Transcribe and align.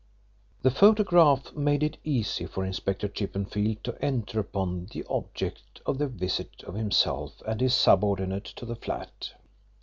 The 0.63 0.71
photograph 0.71 1.53
made 1.55 1.83
it 1.83 1.97
easy 2.03 2.47
for 2.47 2.65
Inspector 2.65 3.07
Chippenfield 3.09 3.83
to 3.83 4.03
enter 4.03 4.39
upon 4.39 4.87
the 4.87 5.05
object 5.07 5.79
of 5.85 5.99
the 5.99 6.07
visit 6.07 6.63
of 6.63 6.73
himself 6.73 7.39
and 7.47 7.61
his 7.61 7.75
subordinate 7.75 8.45
to 8.45 8.65
the 8.65 8.75
flat. 8.75 9.33